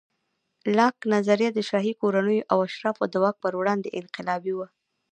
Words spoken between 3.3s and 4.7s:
پر وړاندې انقلابي وه.